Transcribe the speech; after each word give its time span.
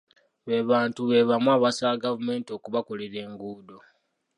Be 0.45 0.55
bantu 0.69 1.01
be 1.09 1.27
bamu 1.29 1.49
abasaba 1.57 2.01
gavumenti 2.03 2.49
okubakolera 2.57 3.17
enguudo. 3.25 3.77